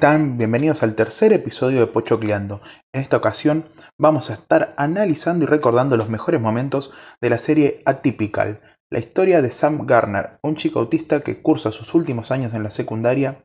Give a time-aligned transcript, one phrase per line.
[0.00, 0.38] ¿Cómo están?
[0.38, 2.62] Bienvenidos al tercer episodio de Pochocleando.
[2.90, 7.82] En esta ocasión vamos a estar analizando y recordando los mejores momentos de la serie
[7.84, 12.62] Atypical, la historia de Sam Garner, un chico autista que cursa sus últimos años en
[12.62, 13.44] la secundaria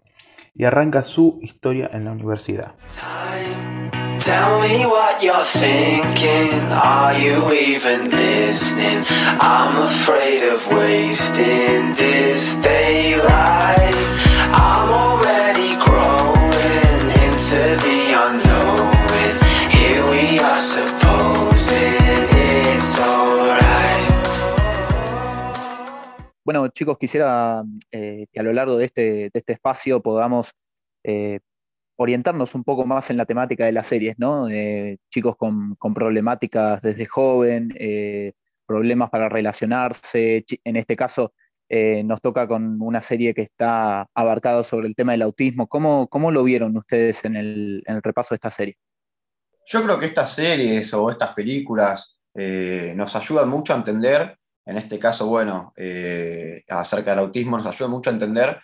[0.54, 2.74] y arranca su historia en la universidad.
[4.22, 5.44] Tell me what you're.
[26.76, 30.52] Chicos, quisiera eh, que a lo largo de este, de este espacio podamos
[31.04, 31.40] eh,
[31.96, 34.48] orientarnos un poco más en la temática de las series, ¿no?
[35.10, 38.34] chicos con, problemáticas desde joven, eh,
[38.66, 40.46] problemas para relacionarse.
[40.64, 41.34] En este caso,
[41.70, 45.68] eh, nos toca con una serie que está abarcada sobre el tema del autismo.
[45.68, 48.78] ¿Cómo, cómo lo vieron ustedes en el, repaso de esta serie?
[49.66, 54.78] Yo creo que estas series o estas películas eh, nos ayudan mucho a entender, en
[54.78, 55.74] este caso, bueno,
[56.70, 58.60] acerca del autismo, nos ayudan mucho a entender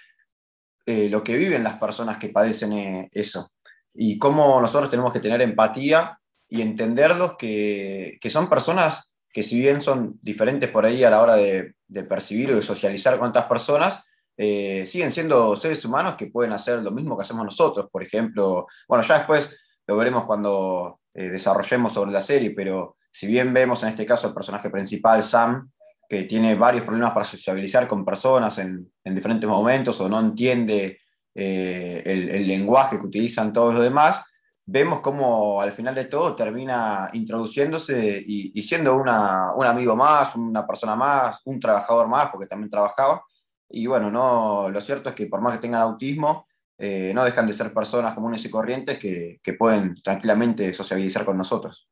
[0.85, 3.51] eh, lo que viven las personas que padecen eh, eso
[3.93, 9.59] y cómo nosotros tenemos que tener empatía y entenderlos que, que, son personas que si
[9.59, 13.29] bien son diferentes por ahí a la hora de, de percibir o de socializar con
[13.29, 14.03] otras personas,
[14.35, 17.87] eh, siguen siendo seres humanos que pueden hacer lo mismo que hacemos nosotros.
[17.91, 23.53] Por ejemplo, bueno, ya después lo veremos cuando desarrollemos sobre la serie, pero si bien
[23.53, 25.69] vemos en este caso el personaje principal, Sam,
[26.11, 30.99] que tiene varios problemas para sociabilizar con personas en, diferentes momentos o no entiende
[31.33, 34.21] eh, el, lenguaje que utilizan todos los demás,
[34.65, 40.97] vemos cómo al final de todo termina introduciéndose y, siendo un amigo más, una persona
[40.97, 43.23] más, un trabajador más, porque también trabajaba.
[43.69, 46.45] Y bueno, no, lo cierto es que por más que tengan autismo,
[46.77, 51.37] eh, no dejan de ser personas comunes y corrientes que, que pueden tranquilamente sociabilizar con
[51.37, 51.87] nosotros.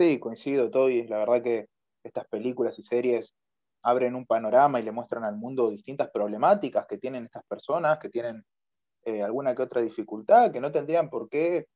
[0.00, 1.06] Sí, coincido, Toby.
[1.06, 1.71] La verdad que
[2.02, 3.34] estas películas y series
[3.82, 8.08] abren un panorama y le muestran al mundo distintas problemáticas que tienen estas personas, que
[8.08, 8.44] tienen
[9.04, 11.66] eh, alguna que otra dificultad, que no tendrían por qué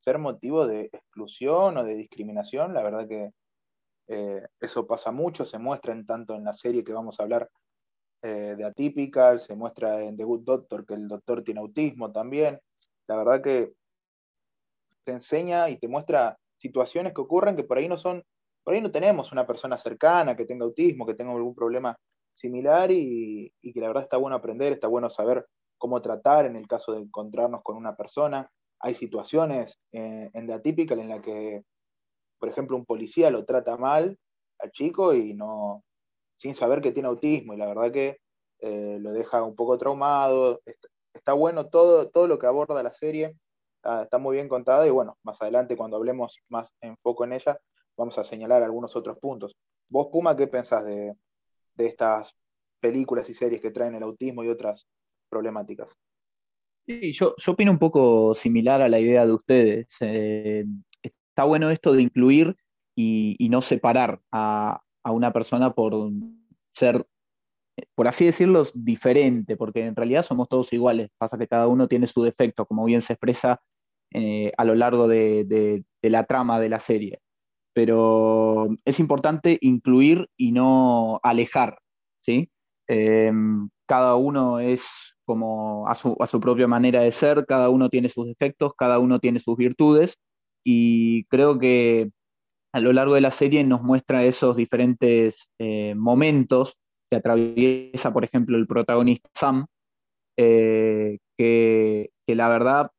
[0.00, 2.72] ser motivo de exclusión o de discriminación.
[2.72, 3.32] La verdad que
[4.06, 7.50] eh, eso pasa mucho, se muestra en, tanto en la serie que vamos a hablar
[8.22, 12.60] eh, de Atypical, se muestra en The Good Doctor que el doctor tiene autismo también.
[13.08, 13.72] La verdad que
[15.04, 18.22] te enseña y te muestra situaciones que ocurren que por ahí no son
[18.68, 21.98] por ahí no tenemos una persona cercana que tenga autismo, que tenga algún problema
[22.34, 25.46] similar y, que la verdad está bueno aprender, está bueno saber
[25.78, 28.50] cómo tratar en el caso de encontrarnos con una persona.
[28.80, 31.62] Hay situaciones eh, en The Atypical en la que,
[32.38, 34.18] por ejemplo, un policía lo trata mal
[34.58, 35.82] al chico y no,
[36.36, 38.18] sin saber que tiene autismo y la verdad que
[38.60, 40.60] eh, lo deja un poco traumado.
[41.14, 43.34] Está, bueno todo, todo lo que aborda la serie,
[43.76, 47.32] está, está, muy bien contada y bueno, más adelante cuando hablemos más en foco en
[47.32, 47.58] ella,
[47.98, 49.56] vamos a señalar algunos otros puntos.
[49.88, 51.14] Vos, Puma, ¿qué pensás de,
[51.76, 52.34] estas
[52.80, 54.86] películas y series que traen el autismo y otras
[55.28, 55.88] problemáticas?
[56.86, 59.88] Sí, yo, opino un poco similar a la idea de ustedes.
[60.00, 60.64] Eh,
[61.02, 62.56] está bueno esto de incluir
[62.96, 66.10] y, no separar a, una persona por
[66.74, 67.06] ser,
[67.94, 71.10] por así decirlo, diferente, porque en realidad somos todos iguales.
[71.18, 73.60] Pasa que cada uno tiene su defecto, como bien se expresa
[74.12, 77.20] eh, a lo largo de, la trama de la serie
[77.72, 81.78] pero es importante incluir y no alejar,
[82.22, 82.50] ¿sí?
[82.88, 84.84] Em, cada uno es
[85.24, 89.40] como a su, propia manera de ser, cada uno tiene sus defectos, cada uno tiene
[89.40, 90.16] sus virtudes,
[90.64, 92.10] y creo que
[92.72, 96.76] a lo largo de la serie nos muestra esos diferentes eh, momentos
[97.10, 99.66] que atraviesa, por ejemplo, el protagonista Sam,
[100.38, 102.90] eh, que, que, la verdad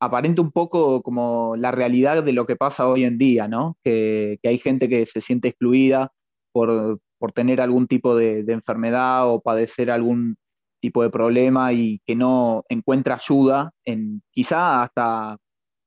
[0.00, 3.76] aparente un poco como la realidad de lo que pasa hoy en día, ¿no?
[3.82, 6.12] Que, hay gente que se siente excluida
[6.52, 7.00] por,
[7.34, 10.36] tener algún tipo de, enfermedad o padecer algún
[10.80, 15.36] tipo de problema y que no encuentra ayuda en quizá hasta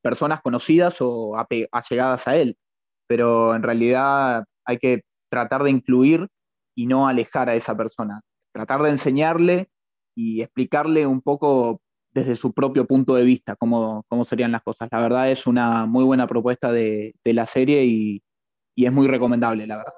[0.01, 1.37] personas conocidas o
[1.71, 2.57] allegadas a él.
[3.07, 6.27] Pero en realidad hay que tratar de incluir
[6.75, 8.21] y no alejar a esa persona.
[8.53, 9.69] Tratar de enseñarle
[10.15, 11.79] y explicarle un poco
[12.13, 14.89] desde su propio punto de vista cómo, cómo serían las cosas.
[14.91, 18.23] La verdad es una muy buena propuesta de, la serie y,
[18.75, 19.93] y es muy recomendable, la verdad.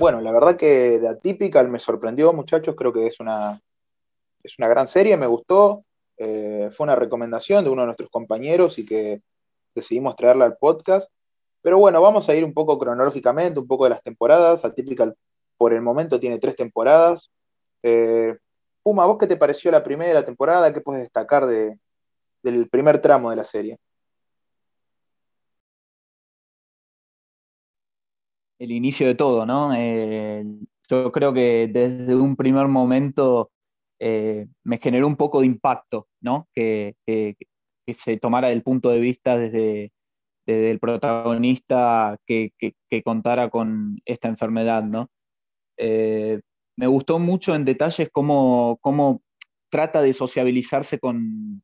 [0.00, 2.74] Bueno, la verdad que de Atypical me sorprendió, muchachos.
[2.74, 3.60] Creo que es una,
[4.42, 5.84] es una gran serie, me gustó.
[6.16, 9.20] Eh, fue una recomendación de uno de nuestros compañeros y que
[9.74, 11.06] decidimos traerla al podcast.
[11.60, 14.64] Pero bueno, vamos a ir un poco cronológicamente, un poco de las temporadas.
[14.64, 15.14] Atypical
[15.58, 17.30] por el momento tiene tres temporadas.
[17.82, 18.38] Eh,
[18.82, 20.72] Puma, ¿vos qué te pareció la primera temporada?
[20.72, 21.78] ¿Qué puedes destacar de,
[22.42, 23.78] del primer tramo de la serie?
[28.60, 29.72] El inicio de todo, ¿no?
[29.74, 30.44] Eh,
[30.86, 33.50] yo creo que desde un primer momento
[33.98, 36.46] eh, me generó un poco de impacto, ¿no?
[36.54, 36.94] Que,
[37.96, 39.92] se tomara el punto de vista desde,
[40.46, 42.52] el protagonista que,
[43.02, 45.08] contara con esta enfermedad, ¿no?
[45.78, 46.40] Eh,
[46.76, 49.22] me gustó mucho en detalles cómo, cómo
[49.70, 51.62] trata de sociabilizarse con,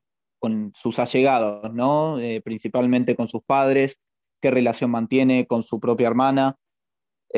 [0.75, 2.17] sus allegados, ¿no?
[2.43, 3.99] Principalmente con sus padres,
[4.41, 6.57] qué relación mantiene con su propia hermana,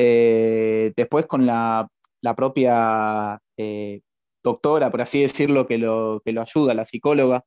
[0.01, 1.85] eh, después con la,
[2.37, 3.99] propia eh,
[4.41, 7.43] doctora, por así decirlo, que lo, que lo ayuda, la psicóloga,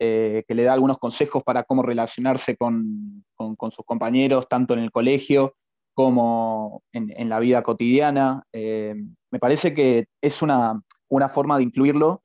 [0.00, 4.80] eh, que le da algunos consejos para cómo relacionarse con, con, sus compañeros, tanto en
[4.80, 5.54] el colegio
[5.92, 8.42] como en, la vida cotidiana.
[8.54, 12.22] Me parece que es una, una forma de incluirlo,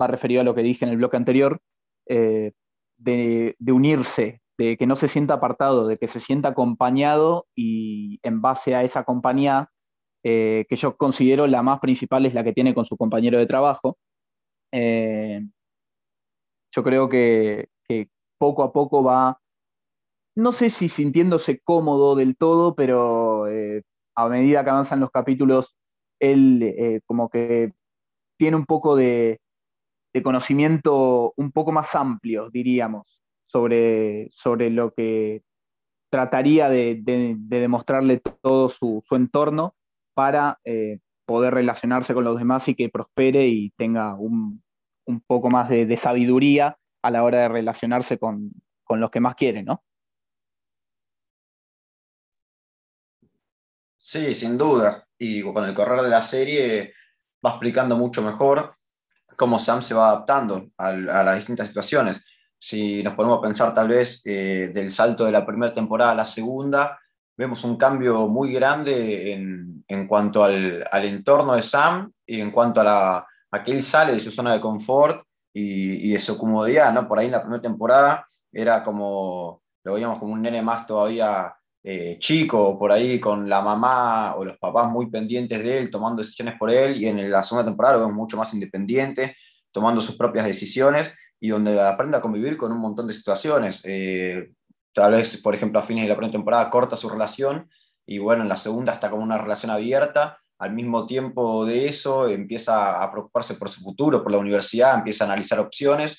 [0.00, 1.60] va referido a lo que dije en el bloque anterior,
[2.06, 8.40] de unirse, de que no se sienta apartado, de que se sienta acompañado y en
[8.40, 9.70] base a esa compañía,
[10.22, 13.46] eh, que yo considero la más principal es la que tiene con su compañero de
[13.46, 13.98] trabajo.
[14.72, 15.42] Eh,
[16.72, 17.68] yo creo que,
[18.38, 19.40] poco a poco va,
[20.36, 23.82] no sé si sintiéndose cómodo del todo, pero eh,
[24.16, 25.76] a medida que avanzan los capítulos,
[26.20, 27.72] él como que
[28.38, 29.40] tiene un poco de
[30.22, 33.13] conocimiento un poco más amplio, diríamos,
[33.54, 35.44] sobre, sobre lo que
[36.10, 39.76] trataría de, de, de demostrarle todo su, su entorno
[40.12, 44.60] para eh, poder relacionarse con los demás y que prospere y tenga un,
[45.06, 48.50] un poco más de, de, sabiduría a la hora de relacionarse con,
[48.82, 49.84] con, los que más quieren, ¿no?
[53.98, 55.06] Sí, sin duda.
[55.16, 56.92] Y con el correr de la serie
[57.44, 58.74] va explicando mucho mejor
[59.36, 62.20] cómo Sam se va adaptando a, a las distintas situaciones
[62.66, 66.14] si nos ponemos a pensar tal vez eh, del salto de la primera temporada a
[66.14, 66.98] la segunda,
[67.36, 72.50] vemos un cambio muy grande en, en cuanto al, al, entorno de Sam y en
[72.50, 76.18] cuanto a, la, a que él sale de su zona de confort y, y, de
[76.18, 77.06] su comodidad, ¿no?
[77.06, 81.54] Por ahí en la primera temporada era como, lo veíamos como un nene más todavía
[81.82, 86.22] eh, chico, por ahí con la mamá o los papás muy pendientes de él, tomando
[86.22, 89.36] decisiones por él, y en la segunda temporada lo vemos mucho más independiente,
[89.70, 91.12] tomando sus propias decisiones
[91.44, 93.82] y donde aprende a convivir con un montón de situaciones.
[93.84, 94.52] Eh,
[94.94, 97.68] tal vez, por ejemplo, a fines de la primera temporada corta su relación
[98.06, 100.38] y bueno, en la segunda está como una relación abierta.
[100.58, 105.24] Al mismo tiempo de eso, empieza a preocuparse por su futuro, por la universidad, empieza
[105.24, 106.16] a analizar opciones,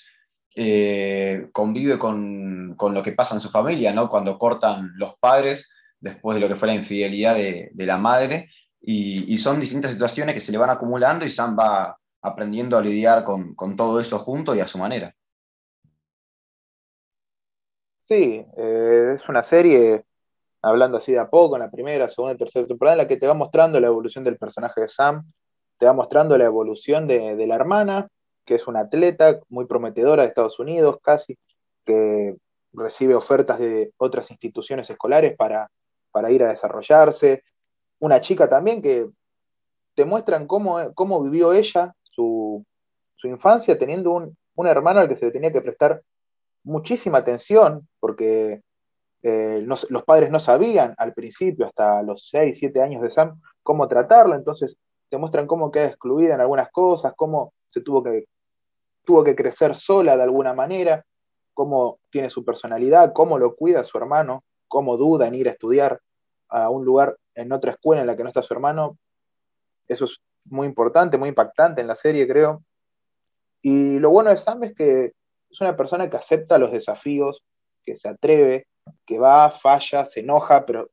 [0.55, 4.07] eh, convive con, con, lo que pasa en su familia, ¿no?
[4.07, 8.51] Cuando cortan los padres después de lo que fue la infidelidad de, de la madre.
[8.79, 12.81] Y, y, son distintas situaciones que se le van acumulando y Sam va, aprendiendo a
[12.81, 15.15] lidiar con, con todo eso junto y a su manera.
[18.03, 20.05] Sí, eh, es una serie,
[20.61, 23.17] hablando así de a poco, en la primera, segunda y tercera temporada, en la que
[23.17, 25.23] te va mostrando la evolución del personaje de Sam,
[25.79, 28.07] te va mostrando la evolución de, de la hermana,
[28.45, 31.37] que es una atleta muy prometedora de Estados Unidos, casi,
[31.83, 32.35] que
[32.73, 35.69] recibe ofertas de otras instituciones escolares para,
[36.11, 37.43] para ir a desarrollarse.
[37.99, 39.09] Una chica también que
[39.95, 42.65] te muestran cómo, cómo vivió ella su,
[43.23, 46.01] infancia teniendo un, hermano al que se le tenía que prestar
[46.63, 48.61] muchísima atención, porque
[49.23, 53.87] eh, los padres no sabían al principio, hasta los 6, 7 años de Sam, cómo
[53.87, 54.77] tratarlo, entonces
[55.09, 58.25] te muestran cómo queda excluida en algunas cosas, cómo se tuvo que,
[59.03, 61.03] tuvo que crecer sola de alguna manera,
[61.53, 65.99] cómo tiene su personalidad, cómo lo cuida su hermano, cómo duda en ir a estudiar
[66.49, 68.97] a un lugar en otra escuela en la que no está su hermano.
[69.87, 72.63] Eso es muy importante, muy impactante en la serie, creo.
[73.61, 75.13] Y lo bueno de Sam es que
[75.49, 77.43] es una persona que acepta los desafíos,
[77.83, 78.67] que se atreve,
[79.05, 80.89] que va, falla, se enoja, pero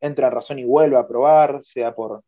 [0.00, 2.22] entra en razón y vuelve a probar, sea por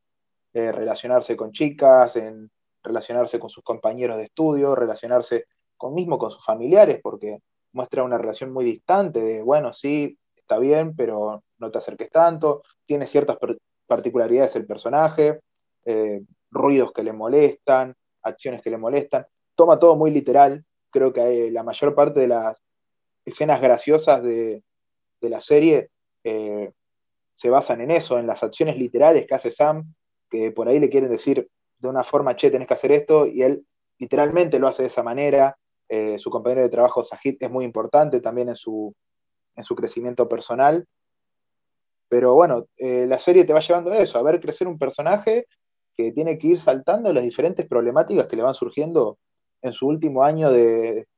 [0.54, 2.50] eh, relacionarse con chicas, en
[2.82, 7.38] relacionarse con sus compañeros de estudio, relacionarse con mismo con sus familiares, porque
[7.72, 12.62] muestra una relación muy distante de, bueno, sí, está bien, pero no te acerques tanto,
[12.86, 13.36] tiene ciertas
[13.86, 15.40] particularidades el personaje,
[15.84, 21.50] eh, ruidos que le molestan, acciones que le molestan, toma todo muy literal, creo que
[21.50, 22.62] la mayor parte de las
[23.24, 24.62] escenas graciosas de,
[25.20, 25.90] la serie
[26.24, 26.72] eh,
[27.34, 29.94] se basan en eso, en las acciones literales que hace Sam,
[30.30, 33.42] que por ahí le quieren decir de una forma, che, tenés que hacer esto, y
[33.42, 33.64] él
[33.98, 35.56] literalmente lo hace de esa manera.
[35.88, 38.94] Eh, su compañero de trabajo, Sahid, es muy importante también en su,
[39.56, 40.86] en su crecimiento personal.
[42.08, 45.46] Pero bueno, eh, la serie te va llevando a eso, a ver crecer un personaje
[45.98, 49.18] que tiene que ir saltando las diferentes problemáticas que le van surgiendo
[49.60, 51.08] en su último año de,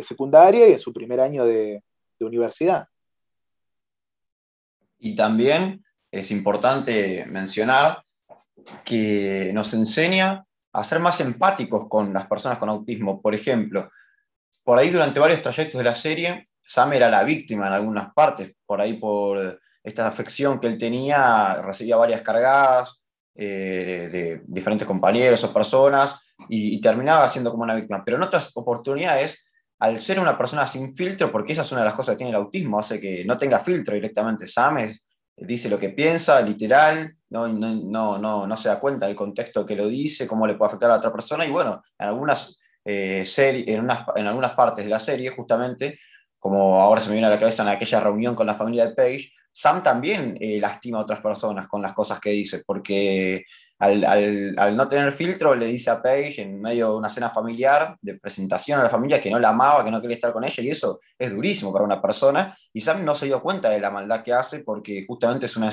[0.00, 1.82] secundaria y en su primer año de,
[2.18, 2.86] universidad.
[4.98, 8.02] Y también es importante mencionar
[8.84, 13.22] que nos enseña a ser más empáticos con las personas con autismo.
[13.22, 13.90] Por ejemplo,
[14.62, 18.54] por ahí durante varios trayectos de la serie, Sam era la víctima en algunas partes,
[18.66, 22.99] por ahí por esta afección que él tenía, recibía varias cargadas
[23.42, 26.14] eh, de diferentes compañeros o personas
[26.50, 28.02] y, terminaba siendo como una víctima.
[28.04, 29.42] Pero en otras oportunidades,
[29.78, 32.30] al ser una persona sin filtro, porque esa es una de las cosas que tiene
[32.30, 34.46] el autismo, hace que no tenga filtro directamente.
[34.46, 34.92] Sam
[35.34, 39.74] dice lo que piensa, literal, no, no, no, no, se da cuenta del contexto que
[39.74, 43.66] lo dice, cómo le puede afectar a otra persona, y bueno, en algunas, eh, series,
[43.68, 45.98] en, unas, en algunas partes de la serie, justamente,
[46.38, 48.94] como ahora se me viene a la cabeza en aquella reunión con la familia de
[48.94, 53.44] Paige, Sam también eh, lastima a otras personas con las cosas que dice, porque
[53.80, 58.18] al, no tener filtro le dice a Paige en medio de una cena familiar de
[58.18, 60.68] presentación a la familia que no la amaba, que no quería estar con ella, y
[60.68, 64.22] eso es durísimo para una persona, y Sam no se dio cuenta de la maldad
[64.22, 65.68] que hace porque justamente es una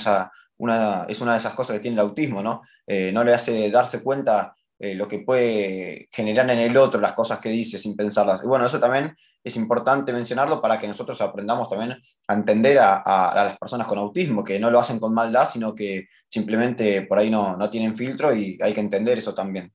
[1.08, 2.62] de, esas, cosas que tiene el autismo, ¿no?
[2.86, 7.14] Eh, no le hace darse cuenta eh, lo que puede generar en el otro las
[7.14, 8.42] cosas que dice sin pensarlas.
[8.44, 13.32] Y bueno, eso también es importante mencionarlo para que nosotros aprendamos también a entender a,
[13.34, 17.30] las personas con autismo, que no lo hacen con maldad, sino que simplemente por ahí
[17.30, 19.74] no, tienen filtro y hay que entender eso también.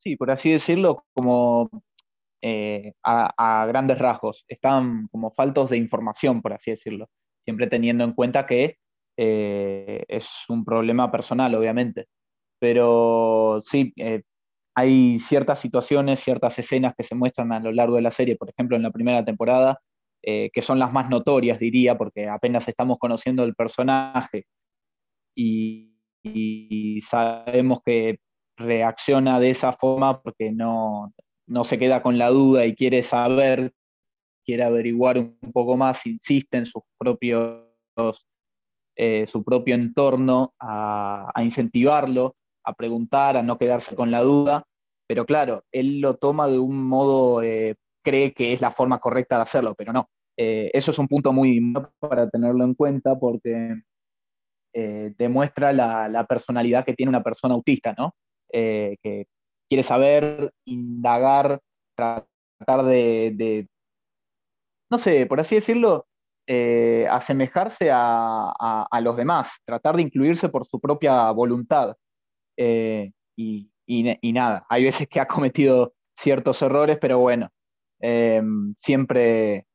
[0.00, 1.70] Sí, por así decirlo, como
[2.40, 7.08] eh, a, grandes rasgos, están como faltos de información, por así decirlo,
[7.44, 8.78] siempre teniendo en cuenta que
[9.16, 12.06] eh, es un problema personal, obviamente.
[12.58, 14.22] Pero sí, eh,
[14.74, 18.48] hay ciertas situaciones, ciertas escenas que se muestran a lo largo de la serie, por
[18.50, 19.80] ejemplo, en la primera temporada,
[20.22, 24.46] eh, que son las más notorias, diría, porque apenas estamos conociendo el personaje
[25.34, 25.88] y,
[27.02, 28.18] sabemos que
[28.56, 31.12] reacciona de esa forma porque no,
[31.64, 33.72] se queda con la duda y quiere saber,
[34.44, 36.64] quiere averiguar un poco más, insiste en
[38.96, 44.64] eh, su propio entorno a incentivarlo a preguntar, a no quedarse con la duda,
[45.12, 49.36] pero claro, él lo toma de un modo, eh, cree que es la forma correcta
[49.36, 50.08] de hacerlo, pero no.
[50.38, 53.74] Eh, eso es un punto muy para tenerlo en cuenta porque
[54.72, 58.14] eh, demuestra la, personalidad que tiene una persona autista, ¿no?
[58.50, 59.26] que
[59.68, 61.60] quiere saber, indagar,
[61.94, 63.68] tratar de,
[64.90, 66.06] no sé, por así decirlo,
[67.10, 71.96] asemejarse a, los demás, tratar de incluirse por su propia voluntad.
[72.56, 73.70] Eh, y,
[74.32, 77.50] nada, hay veces que ha cometido ciertos errores, pero bueno,
[78.00, 79.66] em, siempre,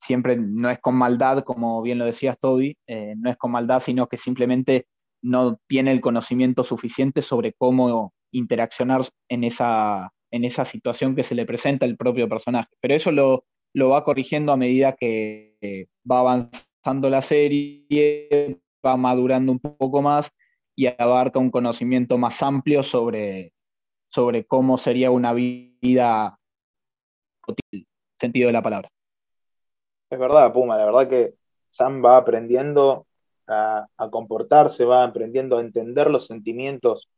[0.00, 3.80] siempre no es con maldad, como bien lo decías Toby, eh, no es con maldad,
[3.80, 4.86] sino que simplemente
[5.22, 11.34] no tiene el conocimiento suficiente sobre cómo interaccionar en esa, en esa situación que se
[11.34, 12.68] le presenta el propio personaje.
[12.80, 19.52] Pero eso lo, lo va corrigiendo a medida que va avanzando la serie, va madurando
[19.52, 20.30] un poco más
[20.76, 23.52] y abarca un conocimiento más amplio sobre,
[24.08, 26.38] sobre cómo sería una vida
[27.72, 27.86] el
[28.18, 28.88] sentido de la palabra.
[30.10, 31.34] Es verdad, Puma, la verdad que
[31.70, 33.06] Sam va aprendiendo
[33.46, 37.08] a, comportarse, va aprendiendo a entender los sentimientos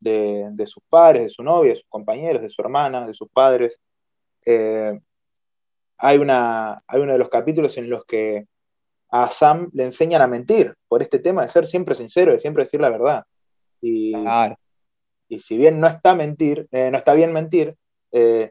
[0.00, 3.78] de, sus padres, de su novia, de sus compañeros, de su hermana, de sus padres.
[4.44, 4.98] Eh,
[5.98, 8.46] hay, una, hay uno de los capítulos en los que
[9.10, 12.64] a Sam le enseñan a mentir por este tema de ser siempre sincero, de siempre
[12.64, 13.24] decir la verdad.
[13.80, 14.12] Y,
[15.28, 17.76] y si bien no está mentir, eh, no está bien mentir,
[18.12, 18.50] eh,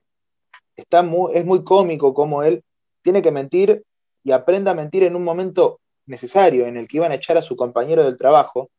[0.75, 2.63] está muy, es muy cómico como él
[3.01, 3.83] tiene que mentir
[4.23, 7.41] y aprenda a mentir en un momento necesario en el que iban a echar a
[7.41, 8.69] su compañero del trabajo.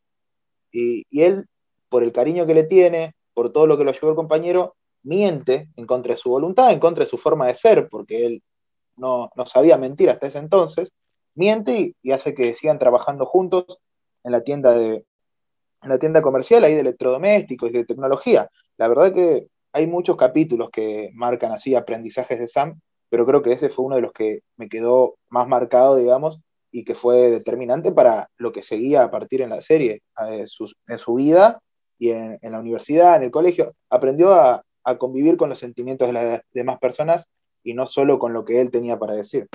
[0.73, 1.47] Y, él,
[1.88, 5.68] por el cariño que le tiene, por todo lo que lo llevó el compañero, miente
[5.76, 8.42] en contra de su voluntad, en contra de su forma de ser, porque él
[8.97, 10.90] no, no sabía mentir hasta ese entonces,
[11.37, 13.78] miente y, hace que sigan trabajando juntos
[14.25, 15.05] en la tienda de
[15.83, 18.50] la tienda comercial ahí de electrodomésticos y de tecnología.
[18.76, 23.52] La verdad que hay muchos capítulos que marcan así aprendizajes de Sam, pero creo que
[23.52, 26.40] ese fue uno de los que me quedó más marcado, digamos,
[26.73, 30.47] y que fue determinante para lo que seguía a partir en la serie, eh,
[30.88, 31.61] en su vida
[31.99, 33.75] y en, la universidad, en el colegio.
[33.88, 37.26] Aprendió a, a convivir con los sentimientos de las demás personas
[37.62, 39.47] y no solo con lo que él tenía para decir.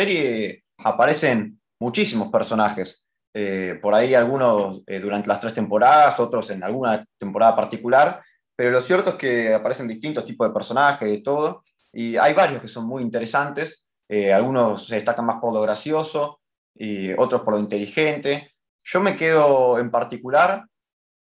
[0.00, 3.06] Serie aparecen muchísimos personajes.
[3.34, 8.22] Eh, por ahí algunos eh, durante las tres temporadas, otros en alguna temporada particular,
[8.56, 12.62] pero lo cierto es que aparecen distintos tipos de personajes, de todo, y hay varios
[12.62, 13.84] que son muy interesantes.
[14.08, 16.40] Eh, algunos se destacan más por lo gracioso
[16.74, 18.52] y otros por lo inteligente.
[18.82, 20.64] Yo me quedo en particular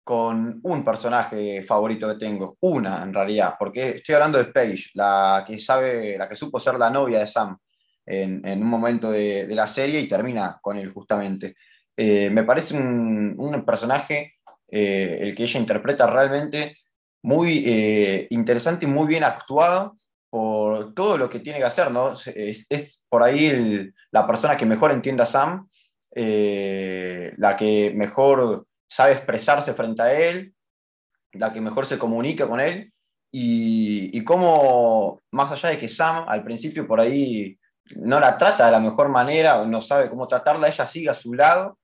[0.03, 5.43] con un personaje favorito que tengo, una en realidad, porque estoy hablando de Paige, la
[5.47, 7.57] que sabe, la que supo ser la novia de Sam
[8.05, 11.55] en, en un momento de, de la serie y termina con él justamente.
[11.95, 14.35] Eh, me parece un, un personaje,
[14.69, 16.77] eh, el que ella interpreta realmente
[17.23, 19.97] muy eh, interesante y muy bien actuado
[20.29, 22.13] por todo lo que tiene que hacer, ¿no?
[22.13, 25.69] Es, es por ahí el- la persona que mejor entiende a Sam,
[26.15, 30.53] eh, la que mejor sabe expresarse frente a él,
[31.33, 32.91] la que mejor se comunica con él,
[33.31, 37.57] y, y cómo, más allá de que Sam al principio por ahí
[37.95, 41.13] no la trata de la mejor manera, o no sabe cómo tratarla, ella sigue a
[41.13, 41.77] su lado,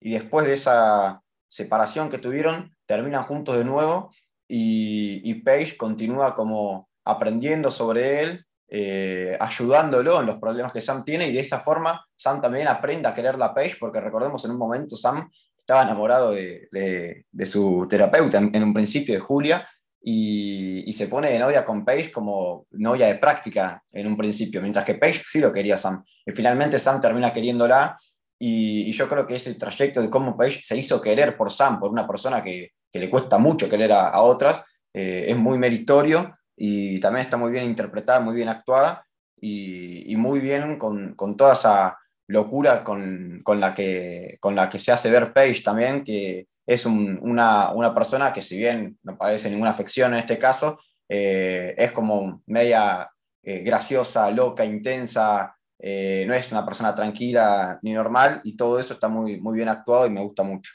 [0.00, 4.12] y después de esa separación que tuvieron, terminan juntos de nuevo,
[4.48, 11.04] y, y Paige continúa como aprendiendo sobre él, eh, ayudándolo en los problemas que Sam
[11.04, 14.50] tiene, y de esa forma Sam también aprende a quererla a Paige, porque recordemos en
[14.52, 19.20] un momento Sam estaba enamorado de, de- de su terapeuta en, en un principio, de
[19.20, 19.68] Julia,
[20.00, 24.60] y, y se pone de novia con Paige como novia de práctica en un principio,
[24.60, 26.04] mientras que Paige sí lo quería Sam.
[26.24, 27.98] Y finalmente Sam termina queriéndola,
[28.38, 31.80] y, y yo creo que ese trayecto de cómo Paige se hizo querer por Sam,
[31.80, 34.62] por una persona que, que le cuesta mucho querer a, a otras,
[34.94, 39.04] eh, es muy meritorio y también está muy bien interpretada, muy bien actuada
[39.40, 44.68] y, y muy bien con, con toda esa locura con, con la que, con la
[44.68, 48.98] que se hace ver Paige también, que es un- una, una persona que si bien
[49.02, 50.78] no padece ninguna afección en este caso,
[51.08, 53.10] eh, es como media
[53.42, 58.92] eh, graciosa, loca, intensa, eh, no es una persona tranquila ni normal y todo eso
[58.92, 60.70] está muy, muy bien actuado y me gusta mucho.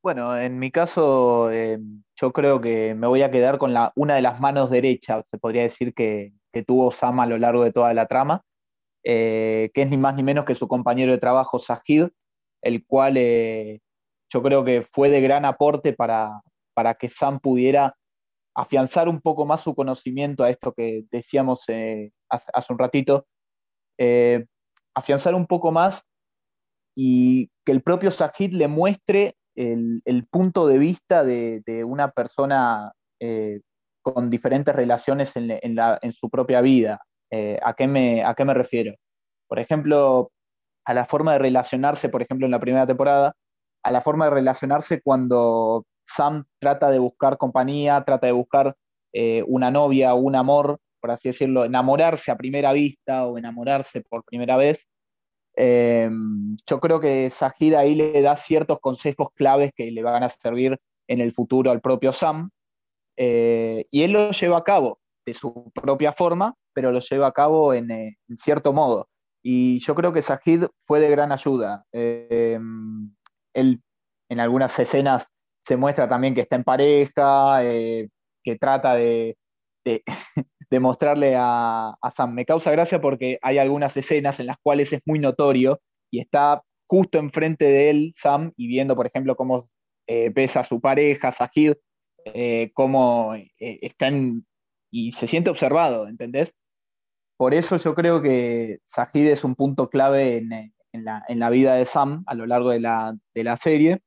[0.00, 4.22] Bueno, en mi caso, yo creo que me voy a quedar con la, una de
[4.22, 7.92] las manos derechas, se podría decir, que, que tuvo Sam a lo largo de toda
[7.92, 8.42] la trama,
[9.02, 12.06] que es ni más ni menos que su compañero de trabajo, Sahid,
[12.62, 13.16] el cual
[14.32, 16.40] yo creo que fue de gran aporte para,
[16.74, 17.94] para que Sam pudiera
[18.54, 23.26] afianzar un poco más su conocimiento a esto que decíamos eh, hace, un ratito,
[23.98, 24.46] eh,
[24.94, 26.02] afianzar un poco más
[26.94, 33.60] y que el propio Sahid le muestre el, punto de vista de, una persona eh,
[34.02, 37.00] con diferentes relaciones en, en, su propia vida.
[37.62, 38.94] ¿a, qué me, ¿A qué me refiero?
[39.48, 40.32] Por ejemplo,
[40.86, 43.34] a la forma de relacionarse, por ejemplo, en la primera temporada,
[43.82, 48.76] a la forma de relacionarse cuando Sam trata de buscar compañía, trata de buscar
[49.12, 54.24] eh, una novia un amor, por así decirlo, enamorarse a primera vista o enamorarse por
[54.24, 54.86] primera vez.
[55.56, 56.10] Eh,
[56.66, 60.78] yo creo que Sahid ahí le da ciertos consejos claves que le van a servir
[61.08, 62.50] en el futuro al propio Sam.
[63.16, 67.32] Eh, y él lo lleva a cabo de su propia forma, pero lo lleva a
[67.32, 69.08] cabo en, eh, cierto modo.
[69.42, 71.84] Y yo creo que Sahid fue de gran ayuda.
[71.92, 72.58] Eh,
[73.60, 73.82] él
[74.28, 75.26] en algunas escenas
[75.64, 78.08] se muestra también que está en pareja, eh,
[78.42, 79.34] que trata de,
[80.80, 82.34] mostrarle a, a, Sam.
[82.34, 86.62] Me causa gracia porque hay algunas escenas en las cuales es muy notorio y está
[86.90, 89.70] justo enfrente de él, Sam, y viendo, por ejemplo, cómo
[90.08, 91.74] eh, besa a su pareja, Sahid,
[92.24, 94.44] eh, cómo eh, está en,
[94.90, 96.52] y se siente observado, ¿entendés?
[97.36, 101.50] Por eso yo creo que Sahid es un punto clave en, en, la, en la,
[101.50, 104.02] vida de Sam a lo largo de la, de la serie.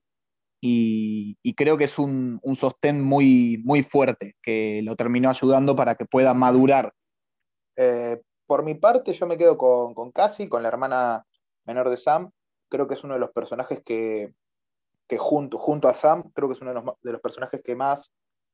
[0.65, 5.95] Y, creo que es un, un, sostén muy, muy fuerte que lo terminó ayudando para
[5.95, 6.93] que pueda madurar.
[7.75, 11.25] Eh, por mi parte, yo me quedo con, con Cassie, con la hermana
[11.65, 12.31] menor de Sam,
[12.69, 14.33] creo que es uno de los personajes que,
[15.07, 17.75] que junto, junto a Sam, creo que es uno de los, de los personajes que
[17.75, 18.13] más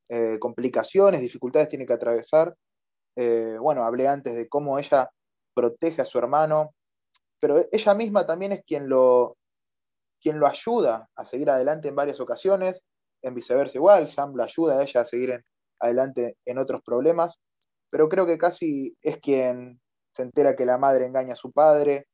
[0.10, 2.56] eh, complicaciones, dificultades tiene que atravesar.
[3.16, 5.10] Eh, bueno, hablé antes de cómo ella
[5.54, 6.74] protege a su hermano,
[7.40, 9.38] pero ella misma también es quien lo,
[10.22, 12.82] quien lo ayuda a seguir adelante en varias ocasiones,
[13.22, 15.44] en viceversa igual, Sam la ayuda a ella a seguir
[15.80, 17.40] adelante en otros problemas,
[17.90, 19.80] pero creo que casi es quien
[20.12, 22.08] se entera que la madre engaña a su padre,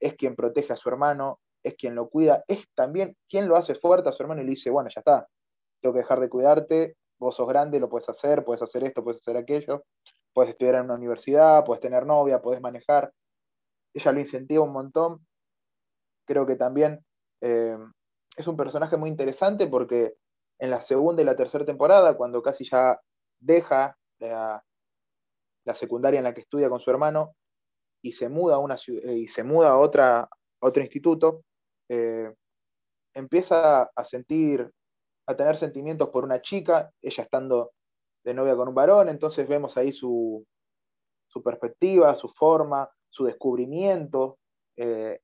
[0.00, 3.74] es quien protege a su hermano, es quien lo cuida, es también quien lo hace
[3.74, 5.26] fuerte a su hermano y le dice, bueno, ya está,
[5.80, 9.20] tengo que dejar de cuidarte, vos sos grande, lo puedes hacer, puedes hacer esto, puedes
[9.20, 9.84] hacer aquello,
[10.32, 13.12] puedes estudiar en una universidad, puedes tener novia, puedes manejar.
[13.96, 15.26] Ella lo incentiva un montón.
[16.26, 17.02] Creo que también
[17.40, 17.78] eh,
[18.36, 20.16] es un personaje muy interesante porque
[20.58, 23.00] en la segunda y la tercera temporada, cuando casi ya
[23.40, 24.62] deja la,
[25.74, 27.34] secundaria en la que estudia con su hermano
[28.02, 30.28] y se muda a, una, eh, y se muda a, otra,
[30.60, 31.44] otro instituto,
[31.88, 32.30] eh,
[33.14, 34.70] empieza a sentir,
[35.26, 37.72] a tener sentimientos por una chica, ella estando
[38.22, 40.44] de novia con un varón, entonces vemos ahí su,
[41.26, 44.38] su perspectiva, su forma, su descubrimiento
[44.76, 45.20] eh,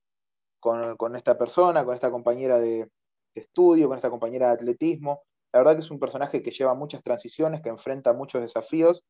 [0.59, 2.89] con, esta persona, con esta compañera de,
[3.35, 5.21] estudio, con esta compañera de atletismo.
[5.51, 9.03] La verdad que es un personaje que lleva muchas transiciones, que enfrenta muchos desafíos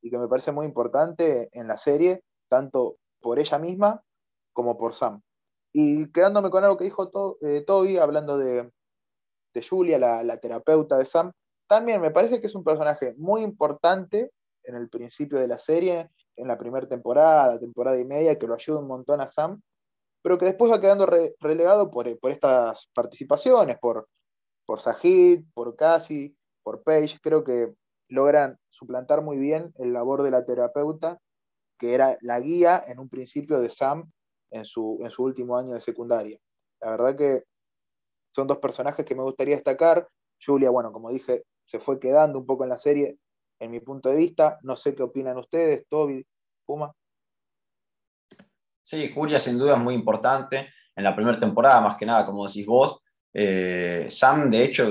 [0.00, 4.02] y que me parece muy importante en la serie, tanto por ella misma
[4.54, 5.20] como por Sam.
[5.74, 8.70] Y quedándome con algo que dijo eh, Toby, hablando de,
[9.68, 11.32] Julia, la terapeuta de Sam,
[11.66, 14.32] también me parece que es un personaje muy importante
[14.64, 18.54] en el principio de la serie, en la primera temporada, temporada y media, que lo
[18.54, 19.60] ayuda un montón a Sam,
[20.22, 24.08] pero que después va quedando re- relegado por, por estas participaciones, por,
[24.66, 27.18] por Sajid, por Cassie, por Paige.
[27.20, 27.74] Creo que
[28.08, 31.18] logran suplantar muy bien el labor de la terapeuta,
[31.78, 34.10] que era la guía en un principio de Sam
[34.50, 36.38] en su, en su último año de secundaria.
[36.80, 37.44] La verdad que
[38.34, 40.08] son dos personajes que me gustaría destacar.
[40.44, 43.18] Julia, bueno, como dije, se fue quedando un poco en la serie,
[43.62, 44.58] en mi punto de vista.
[44.62, 46.26] No sé qué opinan ustedes, Toby,
[46.66, 46.92] Puma.
[48.82, 50.68] Sí, Julia sin duda es muy importante.
[50.94, 52.98] En la primera temporada, más que nada, como decís vos,
[53.32, 54.90] eh, Sam, de hecho,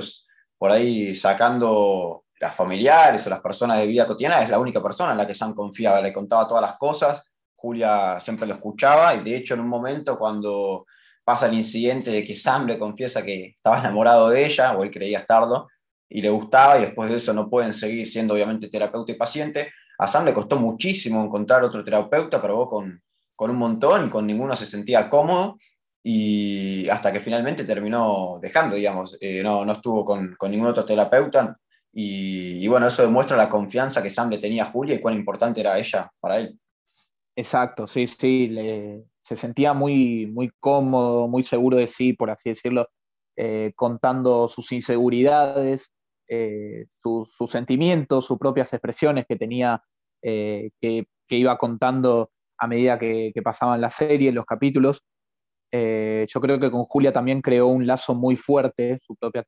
[0.57, 5.11] por ahí sacando las familiares o las personas de vida cotidiana, es la única persona
[5.11, 7.23] en la que Sam confiaba, le contaba todas las cosas,
[7.55, 10.87] Julia siempre lo escuchaba y de hecho en un momento cuando
[11.23, 14.89] pasa el incidente de que Sam le confiesa que estaba enamorado de ella, o él
[14.89, 15.67] creía estarlo,
[16.11, 19.71] y le gustaba y después de eso no pueden seguir siendo obviamente terapeuta y paciente,
[19.97, 23.01] a Sam le costó muchísimo encontrar otro terapeuta, probó con,
[23.35, 25.57] con un montón y con ninguno se sentía cómodo
[26.03, 30.83] y hasta que finalmente terminó dejando, digamos, eh, no, no estuvo con, con ningún otro
[30.85, 31.55] terapeuta
[31.93, 35.15] y, y bueno, eso demuestra la confianza que Sam le tenía a Julia y cuán
[35.15, 36.57] importante era ella para él.
[37.35, 42.49] Exacto, sí, sí, le- se sentía muy, muy cómodo, muy seguro de sí, por así
[42.49, 42.89] decirlo,
[43.37, 45.91] eh, contando sus inseguridades,
[46.33, 49.83] eh, sus, sus sentimientos, sus propias expresiones que tenía,
[50.21, 55.01] eh, que, iba contando a medida que, pasaban la serie, los capítulos.
[55.73, 59.45] Eh, yo creo que con Julia también creó un lazo muy fuerte su propia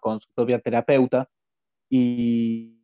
[0.00, 1.28] con su propia terapeuta.
[1.90, 2.76] Y-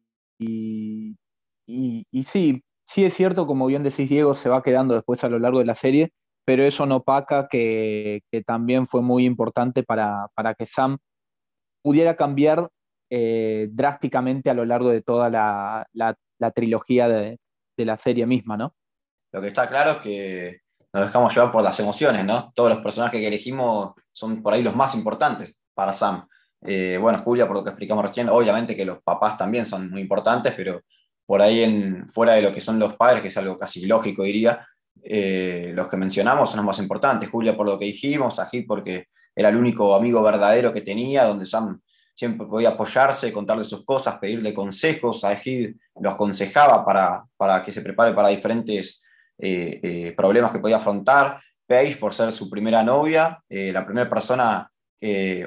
[1.69, 5.39] y sí, sí es cierto, como bien decís Diego, se va quedando después a lo
[5.39, 6.13] largo de la serie,
[6.45, 10.99] pero eso no opaca que, que también fue muy importante para, para que Sam
[11.83, 12.69] pudiera cambiar
[13.11, 16.17] eh, drásticamente a lo largo de toda la, la-
[16.55, 17.39] trilogía de,
[17.77, 18.75] de la serie misma, ¿no?
[19.33, 20.61] Lo que está claro es que
[20.93, 22.53] nos dejamos llevar por las emociones, ¿no?
[22.55, 26.27] Todos los personajes que elegimos son por ahí los más importantes para Sam.
[26.63, 30.01] Eh, bueno, Julia, por lo que explicamos recién, obviamente que los papás también son muy
[30.01, 30.81] importantes, pero
[31.27, 34.23] por ahí en, fuera de lo que son los padres, que es algo casi lógico,
[34.23, 34.67] diría,
[35.03, 37.29] eh, los que mencionamos son los más importantes.
[37.29, 41.45] Julia por lo que dijimos, Ajit porque era el único amigo verdadero que tenía, donde
[41.45, 41.81] Sam
[42.17, 45.23] siempre podía apoyarse, contarle sus cosas, pedirle consejos.
[45.23, 49.03] Ajid lo aconsejaba para, para que se prepare para diferentes
[49.39, 51.41] eh, eh, problemas que podía afrontar.
[51.67, 54.71] Paige por ser su primera novia, eh, la primera persona,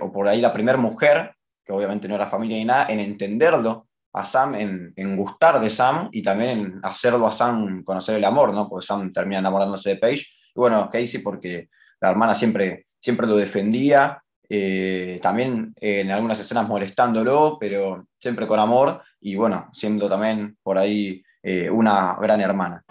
[0.01, 1.34] o por ahí la primera mujer,
[1.65, 5.69] que obviamente no era familia ni nada, en entenderlo a Sam, en, en gustar de
[5.69, 8.69] Sam y también en hacerlo a Sam conocer el amor, ¿no?
[8.69, 10.27] Porque Sam termina enamorándose de Paige.
[10.55, 16.39] Y bueno, Casey porque la hermana siempre, siempre lo defendía, eh, también eh, en algunas
[16.39, 22.41] escenas molestándolo, pero siempre con amor y bueno, siendo también por ahí eh, una gran
[22.41, 22.83] hermana.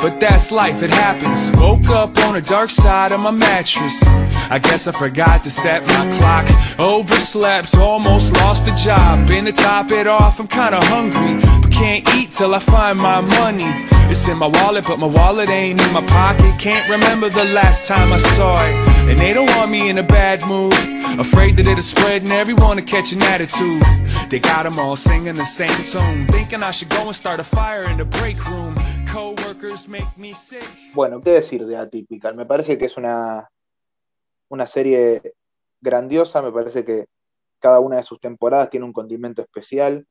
[0.00, 1.50] But that's life, it happens.
[1.56, 4.02] Woke up on the dark side of my mattress.
[4.50, 6.46] I guess I forgot to set my clock.
[6.78, 9.26] Overslept, almost lost the job.
[9.26, 11.57] Been to top it off, I'm kinda hungry.
[11.78, 13.70] Can't eat till I find my money.
[14.10, 16.58] It's in my wallet, but my wallet ain't in my pocket.
[16.58, 18.74] Can't remember the last time I saw it.
[19.08, 20.74] And they don't want me in a bad mood.
[21.20, 23.80] Afraid that it'll spread and everyone will catch an attitude.
[24.28, 26.26] They got them all singing the same tune.
[26.26, 28.74] Thinking I should go and start a fire in the break room.
[29.06, 30.66] Co-workers make me sick.
[30.94, 32.34] Bueno, ¿qué decir de Atypical?
[32.34, 33.48] Me parece que es una,
[34.48, 35.22] una serie
[35.80, 37.06] grandiosa, me parece que
[37.60, 40.06] cada una de sus temporadas tiene un condimento especial,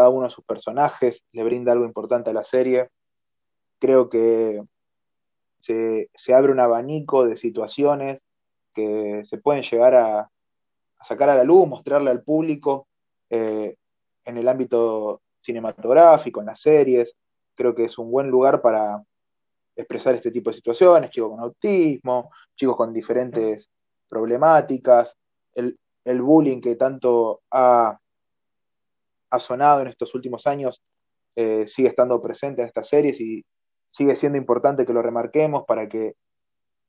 [0.00, 2.88] cada uno de sus personajes le brinda algo importante a la serie.
[3.78, 4.62] Creo que
[5.60, 8.22] se, se abre un abanico de situaciones
[8.74, 10.30] que se pueden llegar a,
[11.02, 12.88] sacar a la luz, mostrarle al público
[13.28, 13.76] eh,
[14.24, 17.14] en el ámbito cinematográfico, en las series.
[17.54, 19.04] Creo que es un buen lugar para
[19.76, 23.68] expresar este tipo de situaciones, chicos con autismo, chicos con diferentes
[24.08, 25.14] problemáticas,
[25.52, 27.98] el, el bullying que tanto ha,
[29.30, 30.82] ha, sonado en estos últimos años
[31.36, 33.44] eh, sigue estando presente en estas series y
[33.90, 36.14] sigue siendo importante que lo remarquemos para que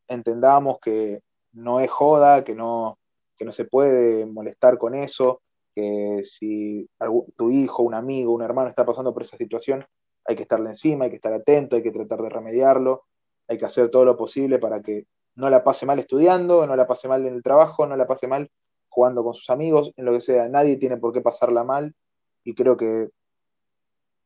[0.07, 1.21] entendamos que
[1.53, 2.97] no es joda, que no,
[3.37, 5.41] que no se puede molestar con eso,
[5.73, 6.89] que si
[7.37, 9.85] tu hijo, un amigo, un hermano está pasando por esa situación,
[10.25, 13.03] hay que estarle encima, hay que estar atento, hay que tratar de remediarlo,
[13.47, 16.87] hay que hacer todo lo posible para que no la pase mal estudiando, no la
[16.87, 18.49] pase mal en el trabajo, no la pase mal
[18.89, 20.49] jugando con sus amigos, en lo que sea.
[20.49, 21.95] Nadie tiene por qué pasarla mal
[22.43, 23.09] y creo que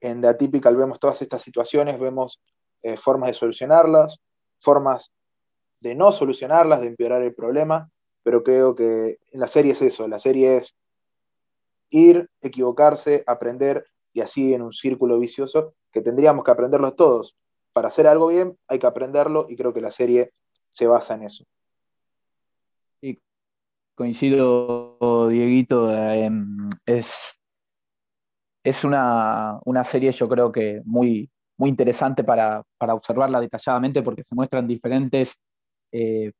[0.02, 2.42] en The Atypical vemos todas estas situaciones, vemos
[2.84, 4.20] eh, formas de solucionarlas,
[4.60, 5.12] formas
[5.80, 7.90] de no solucionarlas, de empeorar el problema,
[8.24, 10.76] pero creo que en la serie es eso, la serie es
[11.90, 17.36] ir, equivocarse, aprender y así en un círculo vicioso que tendríamos que aprenderlo todos.
[17.74, 20.32] Para hacer algo bien hay que aprenderlo y creo que la serie
[20.72, 21.46] se basa en eso.
[23.96, 26.30] Coincido, Dieguito, eh,
[26.86, 27.40] es,
[28.66, 34.24] es una, una, serie yo creo que muy, muy interesante para, para, observarla detalladamente porque
[34.24, 35.36] se muestran diferentes
[35.92, 36.32] eh,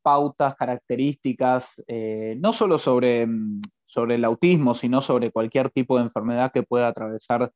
[0.00, 3.26] pautas, características, eh, no solo sobre,
[3.84, 7.50] sobre el autismo, sino sobre cualquier tipo de enfermedad que pueda atravesar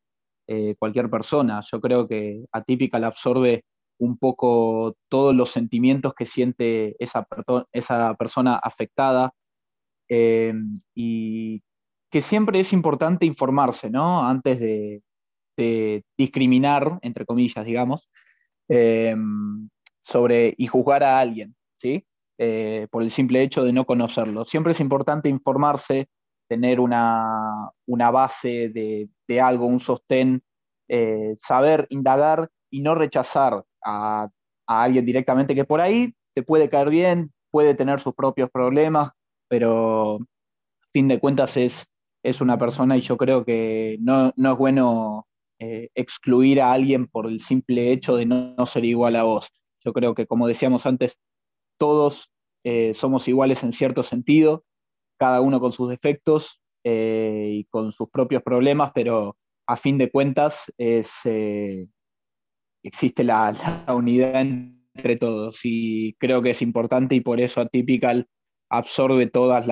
[0.49, 1.61] eh, cualquier persona.
[1.70, 3.64] Yo creo que Atypical absorbe
[4.01, 7.29] un poco todos los sentimientos que siente esa,
[7.70, 9.33] esa persona afectada
[10.09, 11.62] y
[12.11, 14.27] que siempre es importante informarse, ¿no?
[14.27, 15.03] Antes de,
[16.16, 18.09] discriminar, entre comillas, digamos,
[18.70, 19.14] eh,
[20.03, 22.07] sobre y juzgar a alguien, ¿sí?
[22.38, 24.46] Eh, por el simple hecho de no conocerlo.
[24.46, 26.09] Siempre es importante informarse,
[26.49, 30.42] tener una, una base de, de, algo, un sostén,
[30.88, 34.31] eh, saber indagar y no rechazar a,
[34.66, 39.11] a, alguien directamente que por ahí te puede caer bien, puede tener sus propios problemas,
[39.46, 40.20] pero
[40.92, 41.87] fin de cuentas es,
[42.23, 45.27] es una persona y yo creo que no, no es bueno
[45.59, 49.49] eh, excluir a alguien por el simple hecho de no, no ser igual a vos.
[49.85, 51.19] Yo creo que, como decíamos antes,
[51.79, 52.31] todos
[52.65, 54.65] eh, somos iguales en cierto sentido,
[55.19, 60.11] cada uno con sus defectos eh, y con sus propios problemas, pero a fin de
[60.11, 60.73] cuentas
[62.83, 68.27] existe la, la, unidad entre todos y creo que es importante y por eso Atypical
[68.71, 69.67] absorbe todos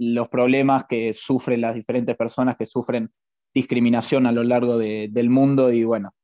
[0.00, 3.10] los problemas que sufren las diferentes personas que sufren
[3.54, 6.14] discriminación a lo largo de, del mundo y bueno,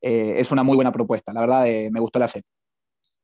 [0.00, 2.46] es una muy buena propuesta, la verdad me gustó la serie.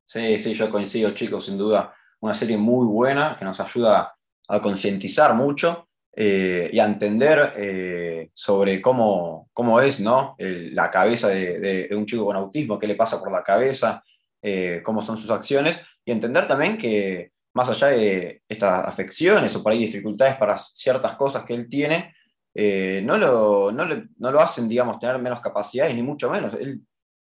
[0.05, 1.93] Sí, sí, yo coincido, chicos, sin duda.
[2.21, 4.17] Una serie muy buena que nos ayuda
[4.49, 10.37] a concientizar mucho eh, y a entender eh, sobre cómo, cómo es ¿no?
[10.39, 14.03] La cabeza de, de, un chico con autismo, qué le pasa por la cabeza,
[14.41, 19.63] eh, cómo son sus acciones, y entender también que más allá de estas afecciones o
[19.63, 22.15] por ahí dificultades para ciertas cosas que él tiene,
[23.03, 26.55] no lo, no, le, no, lo hacen, digamos, tener menos capacidades, ni mucho menos.
[26.55, 26.81] Él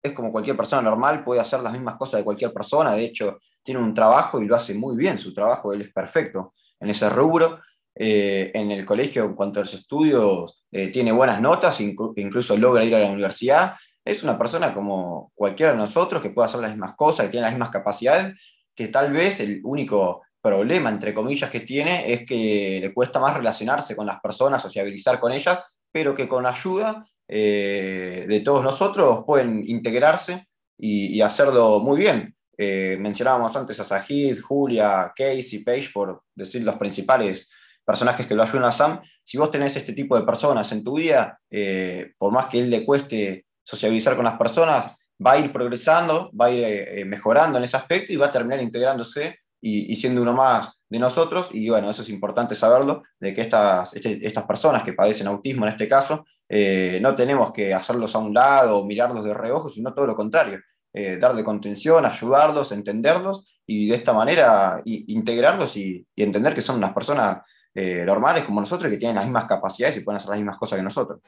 [0.04, 3.40] es como cualquier persona normal, puede hacer las mismas cosas de cualquier persona, de hecho
[3.64, 7.10] tiene un trabajo y lo hace muy bien, su trabajo, él es perfecto en ese
[7.10, 7.60] rubro.
[7.98, 12.58] Eh, en el colegio, en cuanto a los estudios, eh, tiene buenas notas, inc incluso
[12.58, 13.76] logra ir a la universidad.
[14.04, 17.46] Es una persona como cualquiera de nosotros que puede hacer las mismas cosas, que tiene
[17.46, 18.36] las mismas capacidades,
[18.76, 23.36] que tal vez el único problema, entre comillas, que tiene es que le cuesta más
[23.36, 25.60] relacionarse con las personas, sociabilizar con ellas,
[25.92, 32.36] pero que con ayuda eh, de todos nosotros pueden integrarse y, y hacerlo muy bien.
[32.58, 37.50] Eh, mencionábamos antes a Sahid, Julia, Casey, Page, por decir los principales
[37.84, 39.02] personajes que lo ayudan a Sam.
[39.24, 42.70] Si vos tenés este tipo de personas en tu vida, eh, por más que él
[42.70, 47.58] le cueste sociabilizar con las personas, va a ir progresando, va a ir eh, mejorando
[47.58, 51.50] en ese aspecto y va a terminar integrándose y, y, siendo uno más de nosotros.
[51.52, 55.66] Y bueno, eso es importante saberlo, de que estas, este, estas personas que padecen autismo
[55.66, 59.70] en este caso, eh, no tenemos que hacerlos a un lado o mirarlos de reojo,
[59.70, 60.60] sino todo lo contrario,
[60.94, 66.62] eh, darle contención, ayudarlos, entenderlos y de esta manera y, integrarlos y, y, entender que
[66.62, 67.40] son unas personas
[67.74, 70.78] eh, normales como nosotros que tienen las mismas capacidades y pueden hacer las mismas cosas
[70.78, 71.20] que nosotros.